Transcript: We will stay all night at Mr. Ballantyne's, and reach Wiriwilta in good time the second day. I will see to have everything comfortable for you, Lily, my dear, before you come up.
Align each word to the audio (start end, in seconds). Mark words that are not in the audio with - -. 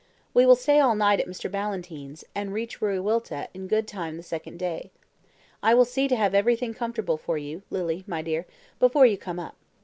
We 0.33 0.47
will 0.47 0.55
stay 0.55 0.79
all 0.79 0.95
night 0.95 1.19
at 1.19 1.27
Mr. 1.27 1.45
Ballantyne's, 1.51 2.23
and 2.33 2.53
reach 2.55 2.79
Wiriwilta 2.79 3.49
in 3.53 3.67
good 3.67 3.87
time 3.87 4.17
the 4.17 4.23
second 4.23 4.57
day. 4.57 4.89
I 5.61 5.75
will 5.75 5.85
see 5.85 6.07
to 6.07 6.15
have 6.15 6.33
everything 6.33 6.73
comfortable 6.73 7.17
for 7.17 7.37
you, 7.37 7.61
Lily, 7.69 8.03
my 8.07 8.23
dear, 8.23 8.47
before 8.79 9.05
you 9.05 9.19
come 9.19 9.37
up. 9.37 9.55